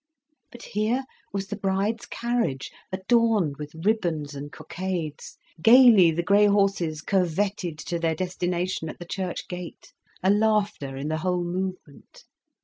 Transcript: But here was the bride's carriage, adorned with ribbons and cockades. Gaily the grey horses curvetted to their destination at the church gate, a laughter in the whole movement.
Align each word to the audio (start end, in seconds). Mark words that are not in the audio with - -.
But 0.51 0.63
here 0.63 1.05
was 1.31 1.45
the 1.49 1.55
bride's 1.55 2.07
carriage, 2.07 2.71
adorned 2.91 3.57
with 3.57 3.75
ribbons 3.85 4.33
and 4.33 4.51
cockades. 4.51 5.37
Gaily 5.61 6.09
the 6.09 6.23
grey 6.23 6.47
horses 6.47 7.03
curvetted 7.03 7.77
to 7.85 7.99
their 7.99 8.15
destination 8.15 8.89
at 8.89 8.97
the 8.97 9.05
church 9.05 9.47
gate, 9.47 9.93
a 10.23 10.31
laughter 10.31 10.97
in 10.97 11.09
the 11.09 11.17
whole 11.17 11.43
movement. 11.43 12.23